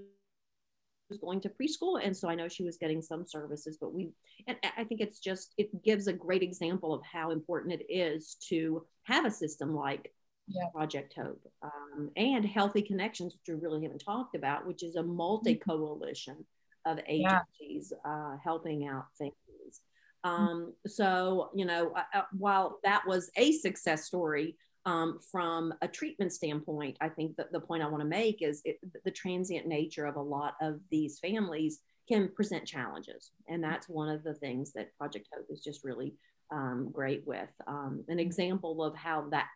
[1.09, 4.11] was going to preschool and so i know she was getting some services but we
[4.49, 8.37] and i think it's just it gives a great example of how important it is
[8.41, 10.13] to have a system like
[10.49, 10.65] yeah.
[10.75, 15.03] project hope um, and healthy connections which we really haven't talked about which is a
[15.05, 16.45] multi coalition
[16.87, 18.11] of agencies yeah.
[18.11, 19.81] uh, helping out families.
[20.25, 25.89] Um, so, you know, uh, uh, while that was a success story um, from a
[25.89, 29.67] treatment standpoint, I think that the point I want to make is it, the transient
[29.67, 33.31] nature of a lot of these families can present challenges.
[33.49, 36.15] And that's one of the things that Project Hope is just really
[36.53, 37.51] um, great with.
[37.67, 39.49] Um, an example of how that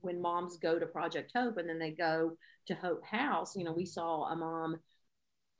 [0.00, 2.36] when moms go to Project Hope and then they go
[2.66, 4.78] to Hope House, you know, we saw a mom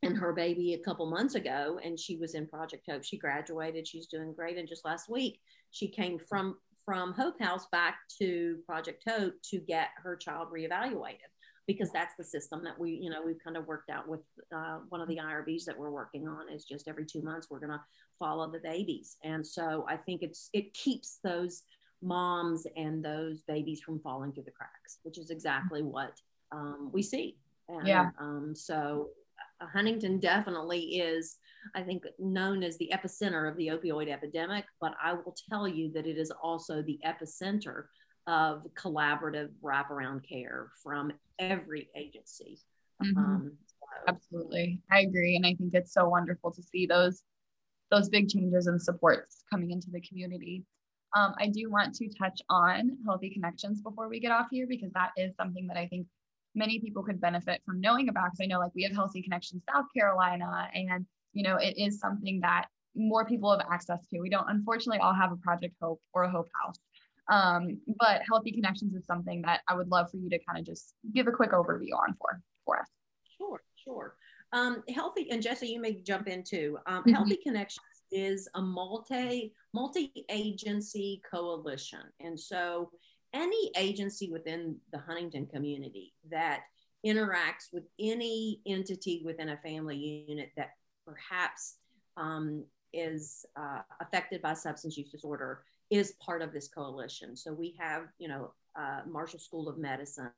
[0.04, 3.04] and her baby a couple months ago and she was in Project Hope.
[3.04, 4.58] She graduated, she's doing great.
[4.58, 5.40] And just last week,
[5.70, 11.30] she came from from Hope House back to Project Hope to get her child reevaluated
[11.66, 14.20] because that's the system that we, you know, we've kind of worked out with
[14.54, 17.58] uh, one of the IRBs that we're working on is just every two months we're
[17.58, 17.80] going to
[18.18, 19.16] follow the babies.
[19.24, 21.62] And so I think it's, it keeps those
[22.02, 26.20] moms and those babies from falling through the cracks, which is exactly what
[26.52, 27.38] um, we see.
[27.68, 28.10] And, yeah.
[28.18, 29.08] Um, so
[29.60, 31.36] Huntington definitely is,
[31.74, 34.64] I think, known as the epicenter of the opioid epidemic.
[34.80, 37.84] But I will tell you that it is also the epicenter
[38.26, 42.58] of collaborative wraparound care from every agency.
[43.02, 43.18] Mm-hmm.
[43.18, 43.74] Um, so.
[44.08, 47.22] Absolutely, I agree, and I think it's so wonderful to see those
[47.90, 50.64] those big changes and supports coming into the community.
[51.14, 54.90] Um, I do want to touch on healthy connections before we get off here because
[54.94, 56.06] that is something that I think
[56.54, 58.26] many people could benefit from knowing about.
[58.26, 61.98] Because I know like we have Healthy Connections South Carolina, and you know it is
[61.98, 64.20] something that more people have access to.
[64.20, 66.78] We don't unfortunately all have a Project Hope or a Hope House.
[67.28, 70.66] Um, but Healthy Connections is something that I would love for you to kind of
[70.66, 72.88] just give a quick overview on for for us.
[73.38, 74.14] Sure, sure.
[74.52, 76.78] Um, healthy and Jesse, you may jump in too.
[76.86, 77.14] Um, mm-hmm.
[77.14, 82.90] Healthy Connections is a multi multi agency coalition, and so
[83.34, 86.62] any agency within the Huntington community that
[87.04, 90.70] interacts with any entity within a family unit that
[91.06, 91.76] perhaps
[92.16, 97.36] um, is uh, affected by substance use disorder is part of this coalition.
[97.36, 100.30] So we have, you know, uh, Marshall School of Medicine,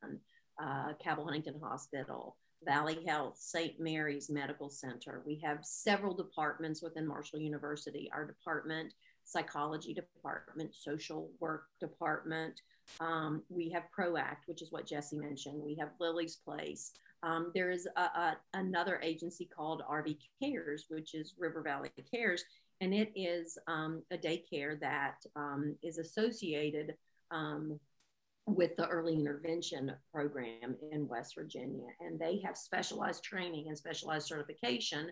[0.60, 3.78] uh, Cabell Huntington Hospital, Valley Health, St.
[3.78, 5.22] Mary's Medical Center.
[5.24, 8.10] We have several departments within Marshall University.
[8.12, 8.92] Our department,
[9.24, 12.60] psychology department, social work department.
[13.00, 15.62] Um, we have PROACT, which is what Jesse mentioned.
[15.62, 16.92] We have Lily's Place.
[17.22, 22.44] Um, there is a, a, another agency called RV Cares, which is River Valley Cares,
[22.80, 26.94] and it is um, a daycare that um, is associated
[27.30, 27.80] um,
[28.46, 31.88] with the early intervention program in West Virginia.
[32.00, 35.10] And they have specialized training and specialized certification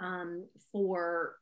[0.00, 1.36] um, for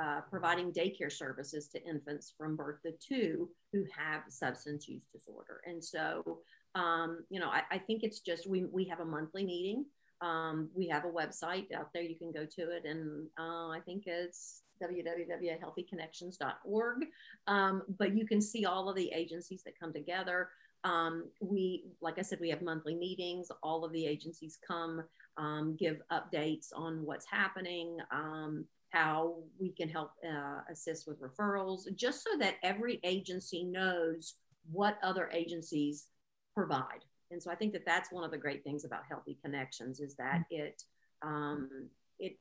[0.00, 5.60] uh, providing daycare services to infants from birth to two who have substance use disorder.
[5.66, 6.40] And so,
[6.74, 9.84] um, you know, I, I, think it's just we, we have a monthly meeting
[10.20, 12.02] um, we have a website out there.
[12.02, 17.04] You can go to it, and uh, I think it's www.healthyconnections.org.
[17.46, 20.48] Um, but you can see all of the agencies that come together.
[20.84, 23.48] Um, we, like I said, we have monthly meetings.
[23.62, 25.04] All of the agencies come,
[25.36, 28.64] um, give updates on what's happening, um,
[28.94, 34.34] how we can help uh, assist with referrals, just so that every agency knows
[34.70, 36.06] what other agencies
[36.54, 40.00] provide and so I think that that's one of the great things about Healthy Connections
[40.00, 40.62] is that mm-hmm.
[40.62, 40.82] it
[41.22, 41.88] um,
[42.18, 42.38] it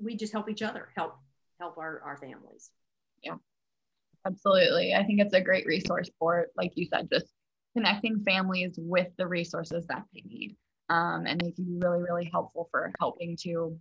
[0.00, 1.16] we just help each other, help
[1.60, 2.70] help our our families.
[3.22, 3.36] Yeah,
[4.26, 4.94] absolutely.
[4.94, 7.26] I think it's a great resource for, like you said, just
[7.76, 10.56] connecting families with the resources that they need.
[10.90, 13.78] Um, and they can be really, really helpful for helping to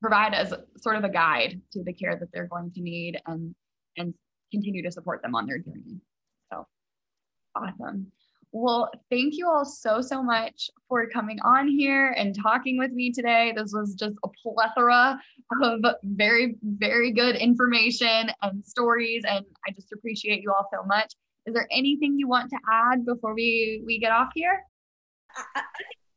[0.00, 3.54] provide as sort of a guide to the care that they're going to need and
[3.96, 4.14] and
[4.52, 6.00] continue to support them on their journey.
[6.52, 6.66] So
[7.54, 8.10] awesome.
[8.52, 13.12] Well, thank you all so, so much for coming on here and talking with me
[13.12, 13.52] today.
[13.56, 15.20] This was just a plethora
[15.62, 19.22] of very, very good information and stories.
[19.24, 21.14] And I just appreciate you all so much.
[21.46, 24.64] Is there anything you want to add before we, we get off here?
[25.36, 25.62] I, I,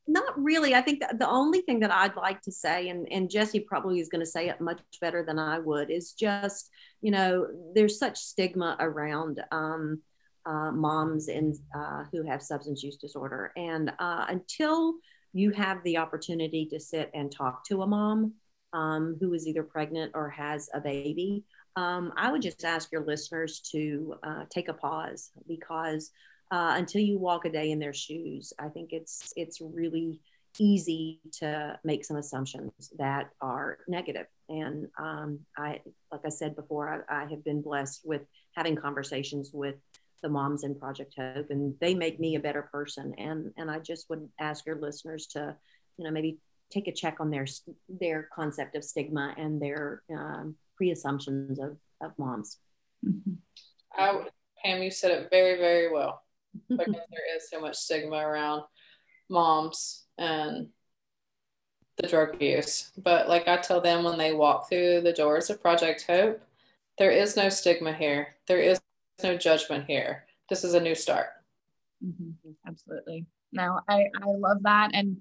[0.07, 0.75] not really.
[0.75, 4.09] I think the only thing that I'd like to say, and, and Jesse probably is
[4.09, 6.69] going to say it much better than I would, is just,
[7.01, 10.01] you know, there's such stigma around um,
[10.45, 13.53] uh, moms in, uh, who have substance use disorder.
[13.55, 14.95] And uh, until
[15.31, 18.33] you have the opportunity to sit and talk to a mom
[18.73, 21.43] um, who is either pregnant or has a baby,
[21.75, 26.11] um, I would just ask your listeners to uh, take a pause because
[26.53, 30.19] uh, until you walk a day in their shoes, I think it's it's really
[30.59, 34.27] easy to make some assumptions that are negative.
[34.49, 35.81] And um, I,
[36.11, 38.21] like I said before, I, I have been blessed with
[38.55, 39.77] having conversations with
[40.21, 43.15] the moms in Project Hope, and they make me a better person.
[43.17, 45.55] And and I just would ask your listeners to,
[45.97, 46.37] you know, maybe
[46.69, 47.47] take a check on their
[47.89, 52.59] their concept of stigma and their um, pre-assumptions of of moms.
[53.03, 53.33] Mm-hmm.
[53.97, 54.27] I,
[54.63, 56.21] Pam, you said it very very well
[56.69, 58.63] because there is so much stigma around
[59.29, 60.67] moms and
[61.97, 62.91] the drug use.
[62.97, 66.41] But like I tell them when they walk through the doors of Project Hope,
[66.97, 68.35] there is no stigma here.
[68.47, 68.79] There is
[69.21, 70.25] no judgment here.
[70.49, 71.27] This is a new start.
[72.05, 72.51] Mm-hmm.
[72.67, 73.25] Absolutely.
[73.51, 74.91] No, I, I love that.
[74.93, 75.17] And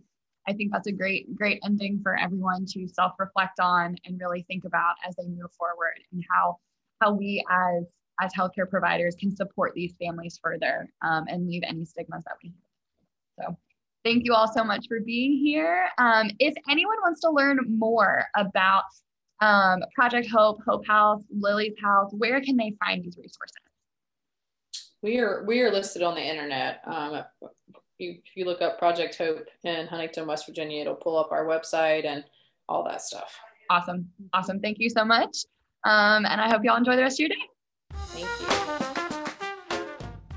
[0.48, 4.64] I think that's a great, great ending for everyone to self-reflect on and really think
[4.64, 6.58] about as they move forward and how
[7.00, 7.84] how we as
[8.22, 12.50] as healthcare providers can support these families further um, and leave any stigmas that we
[12.50, 13.46] have.
[13.48, 13.56] So
[14.04, 15.86] thank you all so much for being here.
[15.98, 18.84] Um, if anyone wants to learn more about
[19.40, 23.56] um, Project Hope, Hope House, Lily's House, where can they find these resources?
[25.02, 26.80] We are we are listed on the internet.
[26.86, 27.24] Um,
[27.98, 32.06] if you look up Project Hope in Huntington, West Virginia, it'll pull up our website
[32.06, 32.24] and
[32.68, 33.36] all that stuff.
[33.68, 34.60] Awesome, awesome.
[34.60, 35.38] Thank you so much,
[35.84, 37.51] um, and I hope y'all enjoy the rest of your day.
[38.12, 38.72] Thank you.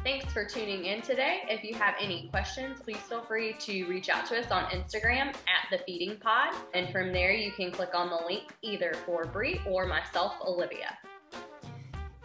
[0.03, 1.41] Thanks for tuning in today.
[1.49, 5.29] If you have any questions, please feel free to reach out to us on Instagram
[5.29, 9.25] at the Feeding Pod, and from there you can click on the link either for
[9.25, 10.95] Bri or myself, Olivia.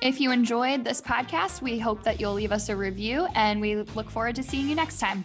[0.03, 3.77] If you enjoyed this podcast, we hope that you'll leave us a review and we
[3.77, 5.25] look forward to seeing you next time.